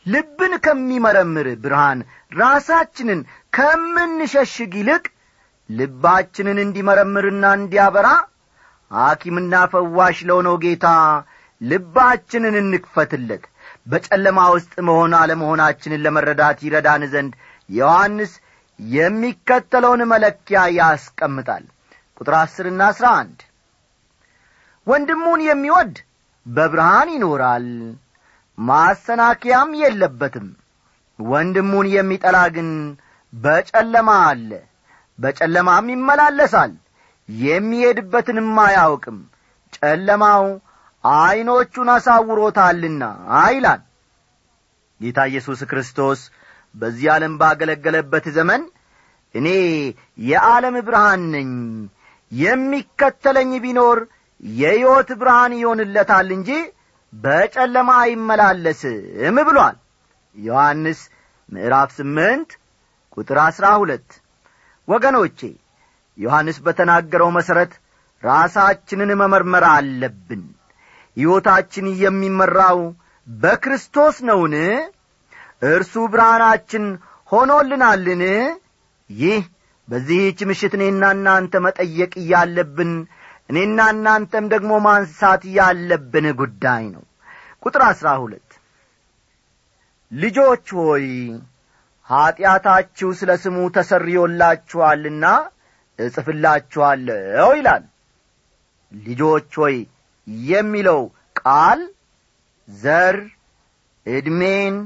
ልብን 0.07 0.53
ከሚመረምር 0.65 1.49
ብርሃን 1.63 2.01
ራሳችንን 2.41 3.21
ከምንሸሽግ 3.53 4.73
ይልቅ 4.81 5.05
ልባችንን 5.71 6.59
እንዲመረምርና 6.65 7.45
እንዲያበራ 7.59 8.09
ሐኪምና 8.91 9.55
ፈዋሽ 9.73 10.19
ለሆነው 10.29 10.55
ጌታ 10.63 10.87
ልባችንን 11.61 12.55
እንክፈትለት። 12.61 13.45
በጨለማ 13.87 14.41
ውስጥ 14.55 14.75
መሆን 14.89 15.13
አለመሆናችንን 15.19 16.03
ለመረዳት 16.05 16.59
ይረዳን 16.67 17.03
ዘንድ 17.15 17.33
ዮሐንስ 17.69 18.33
የሚከተለውን 18.81 20.03
መለኪያ 20.13 20.59
ያስቀምጣል። 20.79 21.65
ቁጥር 22.21 22.35
አስርና 22.41 22.83
አስራ 22.93 23.07
አንድ 23.21 23.39
ወንድሙን 24.87 25.41
የሚወድ 25.47 25.95
በብርሃን 26.47 27.09
ይኖራል 27.15 27.67
ማሰናከያም 28.59 29.71
የለበትም። 29.81 30.49
ወንድሙን 31.19 31.87
የሚጠላ 31.95 32.39
ግን 32.57 32.71
በጨለማ 33.33 34.11
አለ 34.29 34.51
በጨለማም 35.19 35.87
ይመላለሳል። 35.95 36.73
የሚሄድበትንም 37.29 38.51
አያውቅም። 38.65 39.19
ጨለማው 39.77 40.45
ዐይኖቹን 41.05 41.89
አሳውሮታልና 41.95 43.03
ይላል 43.51 43.83
ጌታ 45.01 45.19
ኢየሱስ 45.31 45.61
ክርስቶስ። 45.71 46.21
በዚህ 46.75 47.07
ዓለም 47.15 47.35
ባገለገለበት 47.41 48.27
ዘመን 48.37 48.63
እኔ 49.35 49.49
የዓለም 50.25 50.77
ብርሃን 50.87 51.23
ነኝ። 51.35 51.51
የሚከተለኝ 52.33 53.51
ቢኖር 53.65 53.99
የሕይወት 54.57 55.11
ብርሃን 55.21 55.53
ይሆንለታል 55.61 56.29
እንጂ 56.37 56.51
በጨለማ 57.13 57.91
አይመላለስም 58.03 59.37
ብሏል። 59.49 59.77
ዮሐንስ 60.37 61.01
ምዕራፍ 61.49 61.91
ስምንት 61.99 62.51
ቁጥር 63.17 63.39
አሥራ 63.45 63.67
ሁለት 63.81 64.09
ወገኖቼ 64.89 65.41
ዮሐንስ 66.19 66.57
በተናገረው 66.67 67.29
መሠረት 67.37 67.73
ራሳችንን 68.23 69.11
መመርመር 69.21 69.65
አለብን። 69.73 70.43
ሕይወታችን 71.17 71.87
የሚመራው 72.03 72.79
በክርስቶስ 73.27 74.17
ነውን? 74.29 74.55
እርሱ 75.69 75.95
ብርሃናችን 76.13 76.85
ሆኖልናልን? 77.31 78.23
ይህ 79.11 79.43
በዚህች 79.89 80.41
ምሽት 80.49 80.73
እኔና 80.79 81.05
እናንተ 81.17 81.55
መጠየቅ 81.67 82.13
እያለብን 82.23 82.93
እኔና 83.49 83.81
እናንተም 83.93 84.47
ደግሞ 84.53 84.73
ማንሳት 84.87 85.43
ያለብን 85.57 86.27
ጉዳይ 86.41 86.85
ነው። 86.95 87.05
ቁጥር 87.63 87.83
አሥራ 87.87 88.09
ሁለት 88.23 88.51
ልጆች 90.13 90.67
ሆይ 90.79 91.07
ኀጢአታችሁ 92.09 93.09
ስለ 93.19 93.31
ስሙ 93.43 93.57
ተሰርዮላችኋልና 93.75 95.25
እጽፍላችኋለሁ 95.99 97.49
ይላል። 97.59 97.85
ልጆች 98.93 99.51
ሆይ 99.61 99.77
የሚለው 100.47 101.01
ቃል 101.41 101.81
ዘር 102.69 103.17
ዕድሜን 104.07 104.77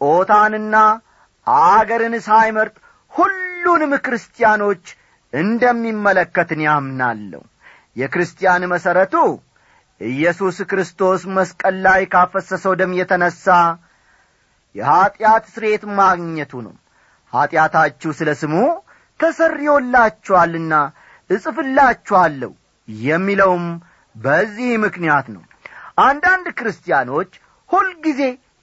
ጾታንና 0.00 0.76
አገርን 1.46 2.14
ሳይመርጥ 2.26 2.76
ሁሉንም 3.12 3.92
ክርስቲያኖች 4.06 4.84
እንደሚመለከትን 5.32 6.60
ያምናለሁ 6.66 7.42
የክርስቲያን 7.96 8.62
መሠረቱ 8.72 9.14
ኢየሱስ 10.00 10.56
ክርስቶስ 10.70 11.22
መስቀል 11.36 11.76
ላይ 11.86 12.02
ካፈሰሰው 12.12 12.72
ደም 12.80 12.92
የተነሣ 12.98 13.44
የኀጢአት 14.74 15.44
ስሬት 15.52 15.84
ማግኘቱ 15.98 16.52
ነው። 16.66 16.74
ኀጢአታችሁ 17.32 18.10
ስለ 18.18 18.30
ስሙ 18.40 18.54
ተሰርዮላችኋልና 19.20 20.74
እጽፍላችኋለሁ 21.30 22.50
የሚለውም 22.88 23.64
በዚህ 24.16 24.70
ምክንያት 24.84 25.26
ነው። 25.34 25.42
አንዳንድ 26.02 26.46
ክርስቲያኖች 26.58 27.30
ሁልጊዜ 27.70 28.20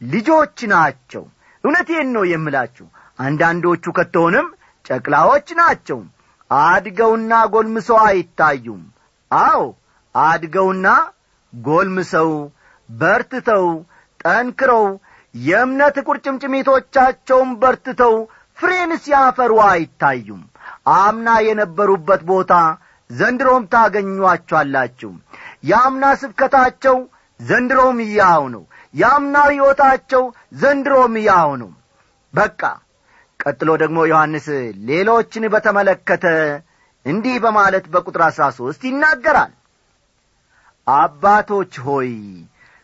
ልጆች 0.08 0.58
ናቸው። 0.74 1.24
እውነቴን 1.64 2.08
ነው 2.16 2.24
የምላችሁ። 2.32 2.86
አንዳንዶቹ 3.20 3.86
ከቶሆንም 3.98 4.48
ጨቅላዎች 4.86 5.48
ናቸው። 5.60 6.00
አድገውና 6.52 7.34
ጐልምሰው 7.54 7.98
አይታዩም 8.06 8.82
አዎ 9.40 9.62
አድገውና 10.16 10.88
ጐልምሰው 11.54 12.32
በርትተው 12.90 13.66
ጠንክረው 14.24 14.86
የእምነት 15.36 15.96
ቁርጭምጭሚቶቻቸውን 16.08 17.52
በርትተው 17.62 18.16
ፍሬን 18.60 18.92
ሲያፈሩ 19.04 19.54
አይታዩም። 19.68 20.42
አምና 20.98 21.30
የነበሩበት 21.48 22.22
ቦታ 22.30 22.54
ዘንድሮም 23.10 23.64
ታገኟቸኋላችሁ 23.74 25.12
የአምና 25.64 26.06
ስብከታቸው 26.22 26.98
ዘንድሮም 27.40 27.98
ያው 28.18 28.44
ነው። 28.54 28.64
የአምና 28.94 29.38
ሕይወታቸው 29.50 30.24
ዘንድሮም 30.62 31.16
ያው 31.28 31.50
ነው። 31.62 31.72
በቃ 32.34 32.62
ቀጥሎ 33.40 33.70
ደግሞ 33.82 34.00
ዮሐንስ 34.12 34.48
ሌሎችን 34.90 35.46
በተመለከተ 35.54 36.26
እንዲህ 37.06 37.36
በማለት 37.44 37.86
በቁጥር 37.94 38.22
አሥራ 38.28 38.44
ሦስት 38.58 38.82
ይናገራል። 38.90 39.54
አባቶች 40.88 41.74
ሆይ 41.86 42.12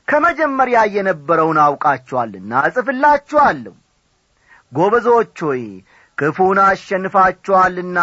ከመጀመሪያ 0.07 0.79
የነበረውን 0.95 1.59
አውቃችኋልና 1.65 2.51
እጽፍላችኋለሁ። 2.67 3.75
ጐበዞች 4.71 5.37
ሆይ 5.47 5.63
ክፉን 6.17 6.59
አሸንፋችኋልና 6.65 7.99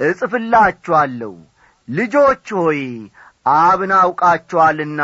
እጽፍላችኋለሁ። 0.00 1.34
ልጆች 1.88 2.46
ሆይ 2.58 2.82
አብን 3.56 3.92
አውቃችኋልና 3.98 5.02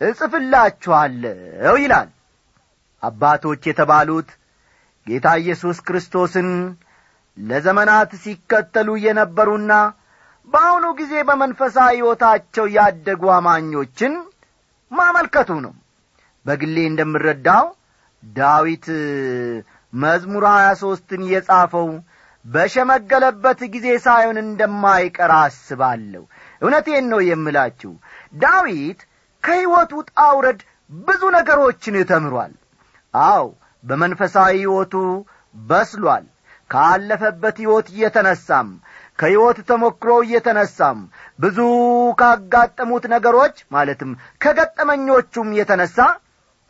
እጽፍላችኋለሁ 0.00 1.74
ይላል። 1.82 2.10
አባቶች 3.02 3.62
የተባሉት 3.68 4.28
ጌታ 5.06 5.28
ኢየሱስ 5.40 5.78
ክርስቶስን 5.86 6.48
ለዘመናት 7.38 8.10
ሲከተሉ 8.24 8.88
የነበሩና 9.04 9.72
በአሁኑ 10.48 10.86
ጊዜ 10.98 11.12
በመንፈሳዊ 11.28 11.92
ሕይወታቸው 11.94 12.66
ያደጉ 12.76 13.22
አማኞችን 13.36 14.12
ማመልከቱ 14.92 15.50
ነው። 15.64 15.72
በግሌ 16.46 16.76
እንደምረዳው 16.88 17.66
ዳዊት 18.22 18.86
መዝሙር 19.92 20.44
ሀያ 20.50 20.68
ሦስትን 20.82 21.22
የጻፈው 21.32 21.88
በሸመገለበት 22.44 23.60
ጊዜ 23.74 23.86
ሳይሆን 24.06 24.38
እንደማይቀር 24.42 25.32
አስባለሁ። 25.38 26.22
እውነቴን 26.62 27.06
ነው 27.12 27.20
የምላችሁ 27.28 27.92
ዳዊት 28.34 29.00
ከሕይወቱ 29.42 29.92
ጣውረድ 30.12 30.60
ብዙ 30.92 31.22
ነገሮችን 31.36 31.96
ተምሯል። 32.10 32.52
አው 33.14 33.46
በመንፈሳዊ 33.84 34.52
ሕይወቱ 34.58 34.94
በስሏል 35.54 36.24
ካለፈበት 36.74 37.56
ሕይወት 37.62 37.88
እየተነሳም 37.92 38.68
ከሕይወት 39.18 39.58
ተሞክሮ 39.68 40.12
እየተነሳም 40.24 40.98
ብዙ 41.38 41.58
ካጋጠሙት 42.20 43.04
ነገሮች 43.12 43.56
ማለትም 43.74 44.10
ከገጠመኞቹም 44.40 45.50
የተነሣ 45.58 45.96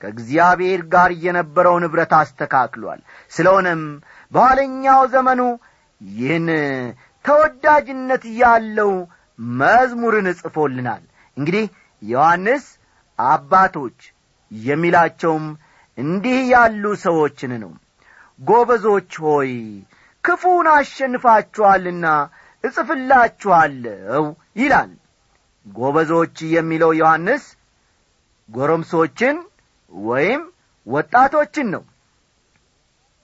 ከእግዚአብሔር 0.01 0.81
ጋር 0.95 1.11
የነበረው 1.25 1.77
ንብረት 1.83 2.13
አስተካክሏል። 2.19 3.01
ስለሆነም 3.33 3.83
በኋለኛው 4.33 5.01
ዘመኑ 5.15 5.41
ይህን 6.01 6.49
ተወዳጅነት 7.25 8.25
ያለው 8.41 8.93
መዝሙርን 9.59 10.29
ጽፎልናል። 10.41 11.03
እንግዲህ 11.37 11.65
ዮሐንስ 12.03 12.67
አባቶች 13.19 13.99
የሚላቸውም 14.51 15.47
እንዲህ 15.99 16.39
ያሉ 16.53 16.85
ሰዎችን 17.05 17.53
ነው። 17.65 17.73
ጐበዞች 18.41 19.13
ሆይ 19.25 19.51
ክፉን 20.25 20.67
አሸንፋችኋልና 20.75 22.07
እጽፍላችኋለሁ 22.65 24.23
ይላል። 24.57 24.93
ጐበዞች 25.67 26.37
የሚለው 26.55 26.91
ዮሐንስ 26.99 27.45
ጐረምሶችን 28.49 29.37
ወይም 29.93 30.43
ወጣቶችን 30.87 31.69
ነው። 31.75 31.83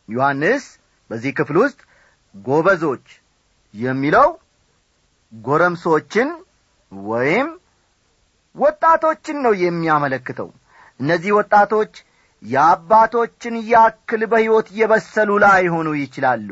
ዮሐንስ 0.08 0.64
በዚህ 1.10 1.32
ክፍል 1.38 1.56
ውስጥ 1.62 1.80
ጐበዞች 2.34 3.06
የሚለው 3.74 4.28
ጐረምሶችን 5.32 6.28
ወይም 6.92 7.48
ወጣቶችን 8.56 9.36
ነው 9.44 9.52
የሚያመለክተው። 9.64 10.48
እነዚህ 11.00 11.32
ወጣቶች 11.40 11.92
የአባቶችን 12.42 13.54
ያክል 13.70 14.22
በሕይወት 14.32 14.68
የበሰሉ 14.78 15.30
ላይሆኑ 15.44 15.88
ይችላሉ 16.00 16.48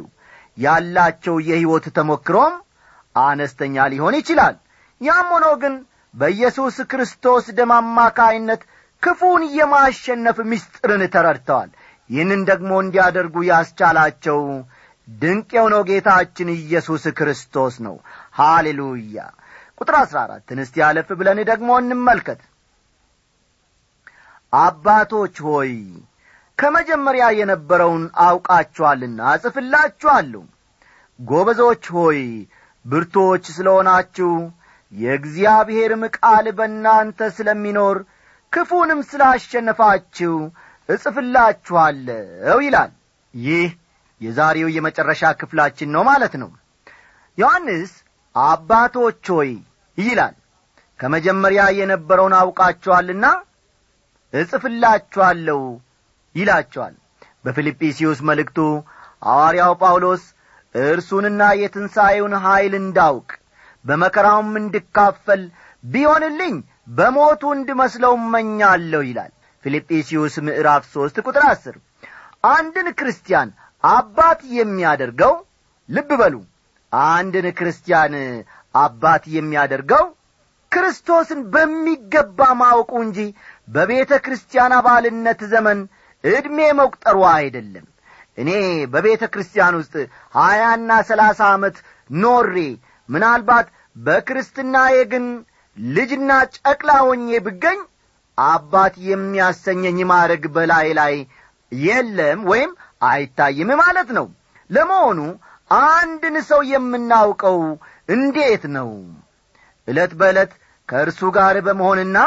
ያላቸው 0.59 1.37
የሕይወት 1.49 1.87
ተሞክሮም 1.97 2.55
አነስተኛ 3.17 3.87
ሊሆን 3.93 4.15
ይችላል። 4.21 4.57
ያም 5.01 5.29
ሆኖ 5.35 5.47
ግን 5.63 5.75
በኢየሱስ 6.15 6.77
ክርስቶስ 6.91 7.47
ደም 7.59 7.73
አማካይነት 7.77 8.63
ክፉን 9.03 9.43
የማሸነፍ 9.57 10.39
ምስጢርን 10.51 11.03
ተረድተዋል። 11.15 11.71
ይህንን 12.11 12.43
ደግሞ 12.51 12.71
እንዲያደርጉ 12.83 13.37
ያስቻላቸው 13.49 14.39
ድንቅ 15.09 15.51
የሆነው 15.57 15.83
ጌታችን 15.89 16.49
ኢየሱስ 16.57 17.05
ክርስቶስ 17.19 17.75
ነው። 17.87 17.95
ሃሌሉያ! 18.39 19.19
ቁጥር 19.79 19.95
አሥራ 20.01 20.19
አራትን 20.25 20.59
እስቲ 20.65 20.77
ያለፍ 20.83 21.09
ብለን 21.19 21.41
ደግሞ 21.51 21.69
እንመልከት። 21.83 22.41
አባቶች 24.53 25.37
ሆይ 25.47 25.73
ከመጀመሪያ 26.59 27.25
የነበረውን 27.39 28.05
አውቃችኋልና 28.25 29.21
እጽፍላችኋለሁ። 29.37 30.43
ጐበዞች 31.19 31.85
ሆይ 31.97 32.21
ብርቶች 32.85 33.45
ስለ 33.57 33.69
ሆናችሁ 33.77 34.31
የእግዚአብሔርም 34.93 36.03
ቃል 36.17 36.47
በእናንተ 36.59 37.29
ስለሚኖር 37.37 37.97
ክፉንም 38.53 39.01
ስላሸነፋችሁ 39.11 40.35
እጽፍላችኋለሁ 40.89 42.59
ይላል። 42.67 42.93
ይህ 43.35 43.69
የዛሬው 44.21 44.69
የመጨረሻ 44.77 45.23
ክፍላችን 45.41 45.93
ነው 45.97 46.03
ማለት 46.09 46.35
ነው። 46.43 46.51
ዮሐንስ 47.39 47.91
አባቶች 48.35 49.27
ሆይ 49.35 49.51
ይላል 49.99 50.35
ከመጀመሪያ 51.01 51.63
የነበረውን 51.79 52.35
አውቃችኋልና 52.41 53.27
እጽፍላችኋለሁ 54.33 55.61
ይላቸዋል። 56.39 56.95
በፊልጵስዩስ 57.45 58.19
መልእክቱ 58.29 58.59
ሐዋርያው 59.23 59.73
ጳውሎስ 59.83 60.25
እርሱንና 60.75 61.43
የትንሣኤውን 61.61 62.35
ኀይል 62.45 62.75
እንዳውቅ 62.81 63.29
በመከራውም 63.85 64.53
እንድካፈል 64.61 65.43
ቢሆንልኝ 65.85 66.55
በሞቱ 66.97 67.43
እንድመስለው 67.57 68.13
እመኛለሁ 68.19 69.01
ይላል። 69.09 69.33
ፊልጵስዩስ 69.65 70.35
ምዕራፍ 70.47 70.83
ሦስት 70.95 71.17
ቁጥር 71.25 71.45
አስር 71.51 71.77
አንድን 72.51 72.89
ክርስቲያን 72.99 73.49
አባት 73.85 74.41
የሚያደርገው 74.59 75.35
ልብ 75.89 76.11
በሉ። 76.21 76.35
አንድን 77.13 77.47
ክርስቲያን 77.59 78.15
አባት 78.75 79.25
የሚያደርገው 79.35 80.05
ክርስቶስን 80.73 81.41
በሚገባ 81.53 82.41
ማወቁ 82.61 82.93
እንጂ 83.05 83.19
በቤተ 83.69 84.13
ክርስቲያን 84.25 84.73
አባልነት 84.79 85.41
ዘመን 85.53 85.79
ዕድሜ 86.25 86.59
መቁጠሩ 86.79 87.19
አይደለም። 87.35 87.87
እኔ 88.39 88.51
በቤተ 88.93 89.23
ክርስቲያን 89.33 89.77
ውስጥ 89.81 89.95
ሀያና 90.35 90.91
ሰላሳ 91.09 91.41
ዓመት 91.55 91.77
ኖሬ 92.11 92.55
ምናልባት 93.09 93.67
በክርስትናዬ 93.97 94.97
ግን 95.13 95.25
ልጅና 95.77 96.31
ጨቅላ 96.57 96.91
ሆኜ 97.07 97.29
ብገኝ 97.47 97.81
አባት 98.39 98.95
የሚያሰኘኝ 99.09 99.99
ማድረግ 100.11 100.43
በላይ 100.57 100.89
ላይ 100.99 101.15
የለም 101.73 102.41
ወይም 102.51 102.71
አይታይም 103.03 103.71
ማለት 103.83 104.11
ነው። 104.19 104.27
ለመሆኑ 104.71 105.21
አንድን 105.87 106.37
ሰው 106.51 106.61
የምናውቀው 106.73 107.59
እንዴት 108.09 108.63
ነው? 108.77 108.91
ዕለት 109.89 110.13
በዕለት 110.21 110.53
ከእርሱ 110.89 111.21
ጋር 111.37 111.57
በመሆንና 111.67 112.19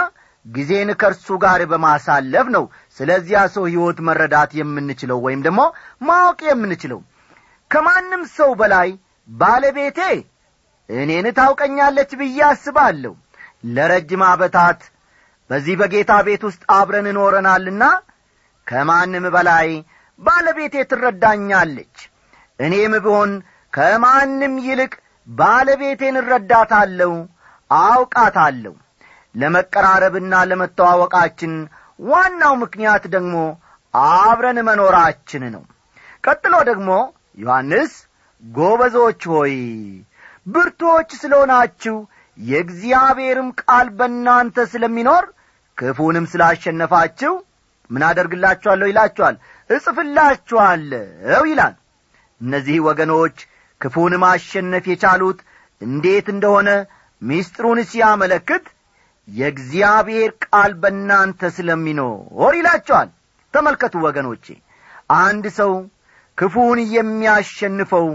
ጊዜን 0.45 0.89
ከእርሱ 1.01 1.27
ጋር 1.43 1.61
በማሳለፍ 1.71 2.47
ነው። 2.55 2.63
ስለዚያ 2.97 3.39
ሰው 3.55 3.63
ሕይወት 3.69 3.99
መረዳት 4.07 4.51
የምንችለው 4.59 5.19
ወይም 5.25 5.41
ደግሞ 5.47 5.61
ማወቅ 6.01 6.39
የምንችለው። 6.49 6.99
ከማንም 7.71 8.23
ሰው 8.37 8.51
በላይ 8.61 8.89
ባለቤቴ 9.29 9.99
እኔን 10.89 11.27
ታውቀኛለች 11.37 12.11
ብዬ 12.21 12.39
አስባለሁ። 12.47 13.13
ለረጅም 13.67 14.23
አበታት 14.29 14.81
በዚህ 15.49 15.75
በጌታ 15.81 16.11
ቤት 16.27 16.43
ውስጥ 16.47 16.61
አብረን 16.75 17.07
እኖረናልና 17.11 17.83
ከማንም 18.67 19.25
በላይ 19.35 19.69
ባለቤቴ 20.19 20.75
ትረዳኛለች። 20.91 21.95
እኔም 22.59 22.93
ብሆን 23.05 23.31
ከማንም 23.73 24.53
ይልቅ 24.65 24.93
ባለቤቴን 25.27 26.15
እረዳታለሁ 26.21 27.11
አውቃታለሁ 27.71 28.73
ለመቀራረብና 29.35 30.33
ለመተዋወቃችን 30.49 31.53
ዋናው 32.03 32.53
ምክንያት 32.63 33.03
ደግሞ 33.15 33.35
አብረን 33.93 34.59
መኖራችን 34.67 35.43
ነው። 35.55 35.63
ቀጥሎ 36.23 36.55
ደግሞ 36.69 36.89
ዮሐንስ 37.37 37.93
ጎበዞች 38.43 39.21
ሆይ 39.33 39.55
ብርቶች 40.45 41.09
ስለሆናችሁ 41.21 41.95
የእግዚአብሔርም 42.37 43.49
ቃል 43.61 43.87
በእናንተ 43.97 44.65
ስለሚኖር 44.71 45.25
ክፉንም 45.77 46.25
ስላሸነፋችሁ 46.31 47.33
ምን 47.89 48.03
አደርግላችኋለሁ 48.09 48.87
ይላችኋል? 48.89 49.35
እጽፍላችኋለሁ 49.69 51.41
ይላል። 51.49 51.73
እነዚህ 52.41 52.77
ወገኖች 52.87 53.37
ክፉን 53.81 54.13
ማሸነፍ 54.23 54.85
የቻሉት 54.91 55.39
እንዴት 55.81 56.27
እንደሆነ 56.33 56.69
ሚስጥሩን 57.21 57.79
ሲያመለክት 57.91 58.65
የእግዚአብሔር 59.31 60.31
ቃል 60.45 60.71
በእናንተ 60.81 61.49
ስለሚኖር 61.55 62.53
ይላቸዋል። 62.57 63.09
ተመልከቱ 63.53 63.95
ወገኖቼ 64.05 64.45
አንድ 65.19 65.45
ሰው 65.57 65.71
ክፉን 66.37 66.79
የሚያሸንፈው 66.95 68.07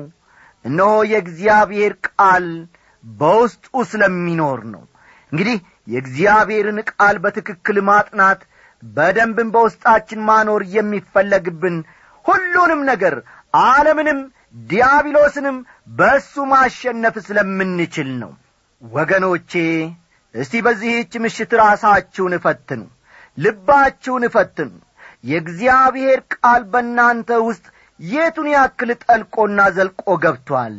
እነሆ 0.65 0.93
የእግዚአብሔር 1.11 1.93
ቃል 2.09 2.47
በውስጡ 3.05 3.67
ስለሚኖር 3.91 4.61
ነው። 4.73 4.85
እንግዲህ 5.33 5.57
የእግዚአብሔርን 5.87 6.79
ቃል 6.91 7.17
በትክክል 7.25 7.77
ማጥናት 7.89 8.41
በደንብን 8.83 9.49
በውስጣችን 9.55 10.21
ማኖር 10.29 10.63
የሚፈለግብን 10.75 11.77
ሁሉንም 12.25 12.81
ነገር 12.91 13.15
ዓለምንም 13.67 14.19
ዲያብሎስንም 14.69 15.57
በእሱ 15.99 16.35
ማሸነፍ 16.51 17.15
ስለምንችል 17.27 18.11
ነው። 18.23 18.33
ወገኖቼ 18.83 19.53
እስቲ 20.37 20.55
በዚህች 20.65 21.13
ምሽት 21.25 21.53
ራሳችሁን 21.61 22.35
እፈትኑ 22.39 22.83
ልባችሁን 23.39 24.25
እፈትኑ 24.29 24.71
የእግዚአብሔር 25.25 26.21
ቃል 26.35 26.63
በእናንተ 26.73 27.31
ውስጥ 27.47 27.65
የቱን 28.01 28.49
ያክል 28.55 28.91
ጠልቆና 29.05 29.61
ዘልቆ 29.77 30.05
ገብቶአል 30.25 30.77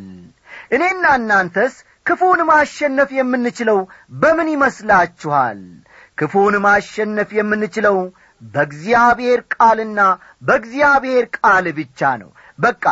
እኔና 0.72 1.06
እናንተስ 1.20 1.74
ክፉን 2.06 2.42
ማሸነፍ 2.50 3.10
የምንችለው 3.16 3.80
በምን 4.22 4.48
ይመስላችኋል? 4.54 5.60
ክፉን 6.18 6.56
ማሸነፍ 6.66 7.30
የምንችለው 7.38 7.98
በእግዚአብሔር 8.54 9.40
ቃልና 9.56 10.00
በእግዚአብሔር 10.48 11.26
ቃል 11.38 11.66
ብቻ 11.80 12.10
ነው። 12.22 12.30
በቃ 12.60 12.84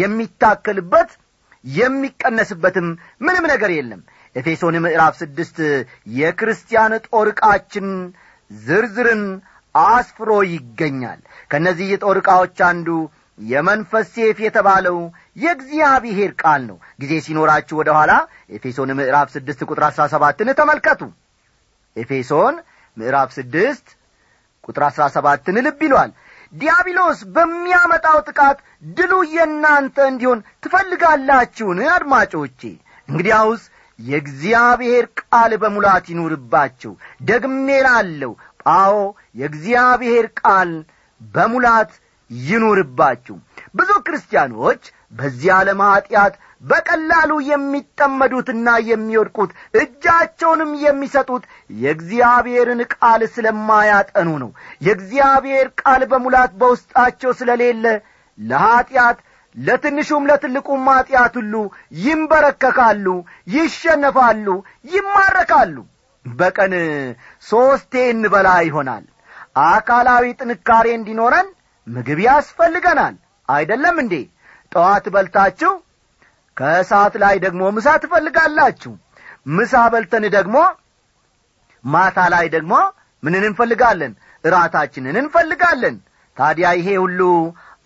የሚታከልበት 0.00 1.10
የሚቀነስበትም 1.64 2.88
ምንም 3.20 3.44
ነገር 3.52 3.70
የለም 3.76 4.00
ኤፌሶን 4.36 4.76
ምዕራፍ 4.84 5.14
ስድስት 5.20 5.58
የክርስቲያን 6.14 6.92
ጦር 7.06 7.28
ዕቃችን 7.32 7.88
ዝርዝርን 8.50 9.22
አስፍሮ 9.74 10.30
ይገኛል። 10.50 11.20
ከእነዚህ 11.50 11.86
የጦር 11.92 12.18
ዕቃዎች 12.20 12.58
አንዱ 12.68 12.88
የመንፈስ 13.38 14.06
ሴፍ 14.16 14.38
የተባለው 14.44 14.98
የእግዚአብሔር 15.36 16.32
ቃል 16.42 16.62
ነው። 16.68 16.76
ጊዜ 17.00 17.12
ሲኖራችሁ 17.24 17.76
ወደ 17.80 17.90
ኋላ 17.96 18.12
ኤፌሶን 18.50 18.90
ምዕራፍ 18.98 19.28
ስድስት 19.34 19.60
ቁጥር 19.68 19.84
አሥራ 19.88 20.04
ሰባትን 20.14 20.50
ተመልከቱ። 20.60 21.00
ኤፌሶን 21.96 22.54
ምዕራፍ 22.96 23.30
ስድስት 23.38 23.86
ቁጥር 24.64 24.82
አሥራ 24.88 25.04
ሰባትን 25.16 25.56
ልብ 25.66 25.80
ይሏል። 25.86 26.12
ዲያብሎስ 26.52 27.20
በሚያመጣው 27.34 28.18
ጥቃት 28.28 28.58
ድሉ 28.96 29.12
የእናንተ 29.32 29.96
እንዲሆን 30.10 30.40
ትፈልጋላችሁን? 30.64 31.78
አድማጮቼ 31.96 32.60
እንግዲያውስ 33.08 33.62
የእግዚአብሔር 33.98 35.04
ቃል 35.22 35.52
በሙላት 35.62 36.06
ይኑርባችሁ። 36.12 36.92
ደግሜ 37.24 37.66
ላለው 37.86 38.32
ጳዎ 38.62 38.96
የእግዚአብሔር 39.34 40.26
ቃል 40.40 40.70
በሙላት 41.20 41.92
ይኑርባችሁ። 42.30 43.36
ብዙ 43.74 43.90
ክርስቲያኖች 44.06 44.82
በዚህ 45.12 45.50
ዓለም 45.56 45.80
ኀጢአት 45.86 46.34
በቀላሉ 46.64 47.30
የሚጠመዱትና 47.48 48.68
የሚወድቁት 48.88 49.50
እጃቸውንም 49.74 50.70
የሚሰጡት 50.84 51.44
የእግዚአብሔርን 51.80 52.80
ቃል 52.94 53.22
ስለማያጠኑ 53.34 54.30
ነው። 54.42 54.50
የእግዚአብሔር 54.82 55.68
ቃል 55.82 56.04
በሙላት 56.12 56.52
በውስጣቸው 56.60 57.32
ስለሌለ 57.40 57.84
ለኀጢአት 58.38 59.18
ለትንሹም 59.56 60.24
ለትልቁም 60.30 60.86
ኀጢአት 60.90 61.34
ሁሉ 61.40 61.54
ይንበረከካሉ 62.04 63.06
ይሸነፋሉ 63.54 64.46
ይማረካሉ። 64.90 65.76
በቀን 66.26 66.72
ሦስቴ 67.42 67.92
እንበላ 68.12 68.48
ይሆናል። 68.66 69.04
አካላዊ 69.66 70.24
ጥንካሬ 70.40 70.86
እንዲኖረን 70.98 71.48
ምግብ 71.86 72.20
ያስፈልገናል። 72.26 73.14
አይደለም 73.48 73.96
እንዴ? 74.02 74.14
ጠዋት 74.72 75.04
በልታችሁ 75.14 75.72
ከእሳት 76.56 77.14
ላይ 77.22 77.36
ደግሞ 77.44 77.62
ምሳ 77.76 77.88
ትፈልጋላችሁ። 78.02 78.92
ምሳ 79.48 79.74
በልተን 79.92 80.24
ደግሞ 80.36 80.56
ማታ 81.84 82.18
ላይ 82.34 82.46
ደግሞ 82.54 82.72
ምንን 83.22 83.44
እንፈልጋለን? 83.48 84.12
እራታችንን 84.44 85.16
እንፈልጋለን። 85.22 85.96
ታዲያ 86.36 86.66
ይሄ 86.78 86.88
ሁሉ 87.02 87.20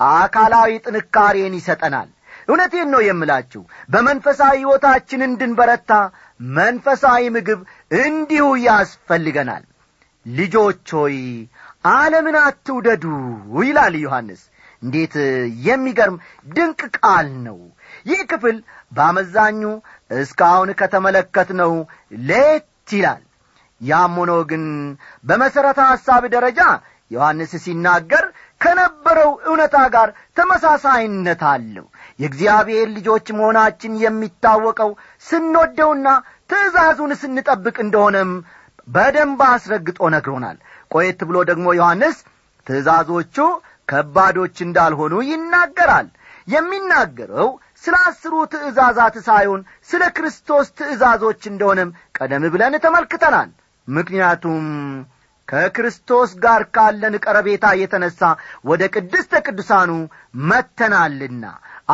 አካላዊ 0.00 0.70
ጥንካሬን 0.86 1.54
ይሰጠናል። 1.58 2.08
እውነቴን 2.48 2.88
ነው 2.92 3.00
የምላችሁ 3.04 3.62
በመንፈሳዊ 3.92 4.54
ሕይወታችን 4.58 5.20
እንድንበረታ 5.26 5.92
መንፈሳዊ 6.50 7.22
ምግብ 7.36 7.60
እንዲሁ 8.00 8.46
ያስፈልገናል። 8.64 9.64
ልጆች 10.26 10.86
ሆይ 10.96 11.16
ዓለምን 11.92 12.36
አትውደዱ 12.42 13.04
ይላል 13.62 13.94
ዮሐንስ። 14.00 14.40
እንዴት 14.82 15.14
የሚገርም 15.66 16.16
ድንቅ 16.48 16.80
ቃል 16.98 17.28
ነው! 17.46 17.58
ይህ 18.06 18.20
ክፍል 18.30 18.56
በአመዛኙ 18.92 19.62
እስካሁን 20.18 20.70
ከተመለከትነው 20.80 21.72
ሌት 22.28 22.68
ይላል። 22.92 23.22
ያም 23.80 24.14
ሆኖ 24.20 24.32
ግን 24.50 24.64
በመሠረተ 25.24 25.80
ሐሳብ 25.90 26.22
ደረጃ 26.34 26.60
ዮሐንስ 27.10 27.52
ሲናገር 27.64 28.24
ከነበረው 28.60 29.30
እውነታ 29.48 29.76
ጋር 29.94 30.08
ተመሳሳይነት 30.38 31.42
አለው። 31.50 31.86
የእግዚአብሔር 32.18 32.88
ልጆች 32.96 33.26
መሆናችን 33.38 33.92
የሚታወቀው 34.04 34.90
ስንወደውና 35.24 36.08
ትእዛዙን 36.50 37.12
ስንጠብቅ 37.20 37.76
እንደሆነም 37.84 38.30
በደንብ 38.88 39.40
አስረግጦ 39.48 40.00
ነግሮናል። 40.14 40.58
ቆየት 40.90 41.20
ብሎ 41.28 41.36
ደግሞ 41.50 41.66
ዮሐንስ 41.78 42.18
ትእዛዞቹ 42.66 43.36
ከባዶች 43.88 44.56
እንዳልሆኑ 44.66 45.14
ይናገራል። 45.30 46.08
የሚናገረው 46.48 47.48
ስለ 47.84 47.94
አስሩ 48.06 48.34
ትእዛዛት 48.52 49.16
ሳይሆን 49.26 49.60
ስለ 49.90 50.02
ክርስቶስ 50.16 50.66
ትእዛዞች 50.78 51.42
እንደሆነም 51.50 51.90
ቀደም 52.18 52.44
ብለን 52.54 52.74
ተመልክተናል። 52.84 53.50
ምክንያቱም 53.88 54.64
ከክርስቶስ 55.48 56.30
ጋር 56.44 56.62
ካለን 56.74 57.14
ቀረቤታ 57.24 57.66
የተነሣ 57.80 58.20
ወደ 58.64 58.82
ቅድስተ 58.94 59.40
ቅዱሳኑ 59.46 59.90
መተናልና 60.48 61.44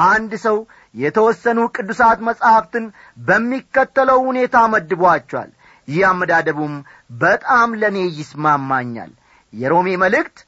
አንድ 0.07 0.33
ሰው 0.45 0.57
የተወሰኑ 0.95 1.61
ቅዱሳት 1.77 2.19
መጻሕፍትን 2.29 2.87
በሚከተለው 3.27 4.19
ሁኔታ 4.29 4.57
መድቧቸዋል። 4.75 5.51
ይህ 5.89 6.03
አመዳደቡም 6.11 6.75
በጣም 7.21 7.71
ለእኔ 7.81 7.99
ይስማማኛል። 8.19 9.13
የሮሜ 9.53 9.89
መልእክት 10.05 10.39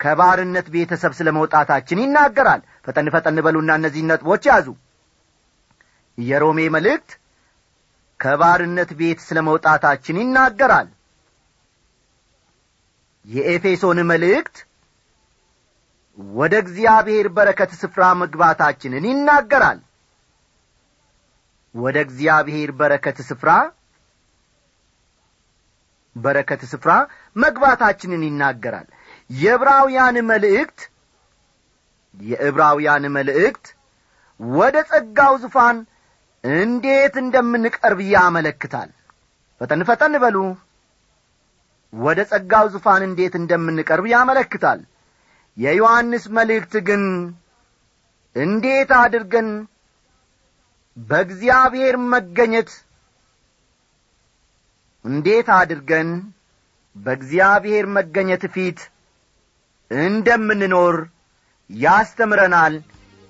ከባርነት 0.00 0.66
ቤተሰብ 0.74 1.12
ስለ 1.18 1.28
መውጣታችን 1.36 2.00
ይናገራል። 2.04 2.62
ፈጠን 2.86 3.08
ፈጠን 3.14 3.36
በሉና 3.46 3.72
እነዚህ 3.80 4.02
ነጥቦች 4.08 4.44
ያዙ። 4.50 4.66
የሮሜ 6.18 6.60
መልእክት 6.76 7.10
ከባርነት 8.20 8.90
ቤት 8.98 9.20
ስለ 9.28 9.38
መውጣታችን 9.46 10.18
ይናገራል 10.22 10.88
የኤፌሶን 13.26 13.98
መልእክት 14.10 14.56
ወደ 16.34 16.54
እግዚአብሔር 16.64 17.26
በረከት 17.36 17.70
ስፍራ 17.80 18.02
መግባታችንን 18.22 19.04
ይናገራል። 19.10 19.78
ወደ 21.74 21.96
እግዚአብሔር 22.06 22.70
በረከት 22.80 23.18
ስፍራ 23.28 23.50
በረከት 26.16 26.62
ስፍራ 26.72 26.90
መግባታችንን 27.36 28.22
ይናገራል። 28.26 28.88
የዕብራውያን 29.30 30.16
መልእክት 30.30 30.80
የዕብራውያን 32.14 33.04
መልእክት 33.16 33.66
ወደ 34.40 34.76
ጸጋው 34.90 35.34
ዙፋን 35.42 35.78
እንዴት 36.44 37.14
እንደምንቀርብ 37.22 38.00
ያመለክታል። 38.12 38.90
ፈጠን 39.60 39.82
ፈጠን 39.88 40.14
በሉ 40.22 40.36
ወደ 41.92 42.20
ጸጋው 42.30 42.66
ዙፋን 42.74 43.02
እንዴት 43.06 43.34
እንደምንቀርብ 43.40 44.06
ያመለክታል። 44.12 44.80
የዮሐንስ 45.56 46.24
መልእክት 46.36 46.74
ግን 46.86 47.02
እንዴት 48.36 48.90
አድርገን 49.00 49.48
በእግዚአብሔር 50.96 51.96
መገኘት 52.12 52.70
እንዴት 55.04 55.48
አድርገን 55.54 56.08
በእግዚአብሔር 56.96 57.86
መገኘት 57.96 58.42
ፊት 58.54 58.80
እንደምንኖር 59.90 60.96
ያስተምረናል 61.70 62.74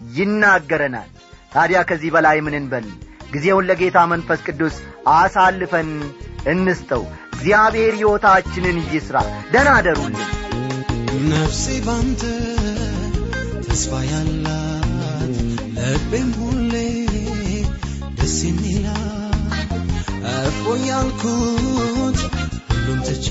ይናገረናል። 0.01 1.11
ታዲያ 1.53 1.81
ከዚህ 1.89 2.11
በላይ 2.15 2.39
ምን 2.41 2.55
እንበል? 2.61 2.87
ጊዜውን 3.33 3.67
ለጌታ 3.69 3.99
መንፈስ 4.13 4.41
ቅዱስ 4.47 4.77
አሳልፈን 5.15 5.91
እንስተው 6.47 7.05
እግዚአብሔር 7.42 7.94
ሕይወታችንን 8.00 8.78
ይስራ 8.94 9.18
ደና 9.54 9.70
አደሩልን 9.78 10.16
ነፍሴ 11.32 11.66
ባንተ 11.86 12.22
ተስፋ 13.66 13.92
ያላት 14.10 15.36
ልቤም 15.78 16.30
ሁሌ 16.40 16.74
ደስ 18.18 18.38
የሚላት 18.48 19.64
እፎ 20.34 20.76
ያልኩት 20.88 22.20
ሁሉም 22.70 23.00
ትቼ 23.08 23.28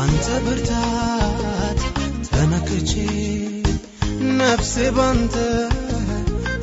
አንተ 0.00 0.26
ብርታት 0.46 1.80
ተመክቼ 2.28 2.92
ነፍሴ 4.40 4.74
ባንተ 4.96 5.34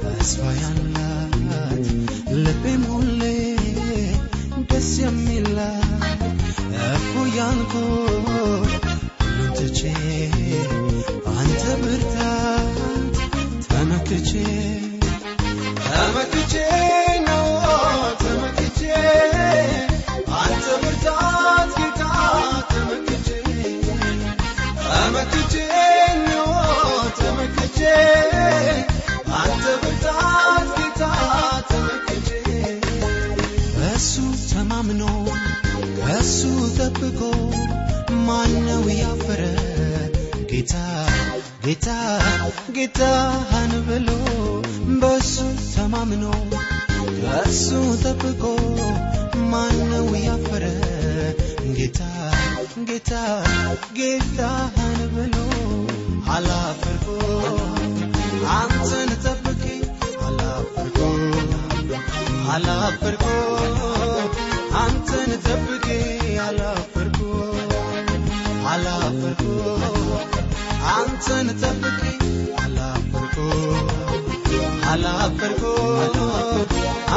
ተስፋ 0.04 0.44
ያላት 0.62 1.86
ልቤም 2.44 2.84
ሁሌ 2.94 3.22
ያልኩት 7.37 7.77
ሁሉም 8.27 9.51
ትቼ 9.57 9.81
አንተ 11.33 11.63
ብርታት 11.83 13.17
ተመክቼ 13.67 14.31
ተመክቼ 15.87 16.55
ጌታ 41.83 41.95
ጌታህን 42.77 43.73
ብሎ 43.87 44.09
በሱ 45.01 45.33
ተማምኖ 45.71 46.25
ከሱ 47.17 47.65
ጠብቆ 48.03 48.43
ማነው 49.51 50.07
ያፈረ? 50.19 50.65
ጌታ 51.79 52.01
ጌታ 52.91 53.13
ጌታህን 53.99 55.01
ብሎ 55.15 55.35
አላፈርኩ 56.29 57.09
አንተን 58.59 59.11
ጠብቄ 59.27 59.65
አላፈርኩ 60.29 61.01
አላፈርኩ 62.55 63.27
አንተን 64.83 65.33
ጠብቄ 65.47 65.89
አላፈርኩ 66.47 66.92
አንተን 71.35 71.49
ጠብቄ 71.63 72.01
አላፈርኩ 74.85 75.63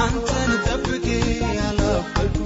አንተን 0.01 0.51
ጠብቄ 0.67 1.07
አላፈርኩ 1.67 2.44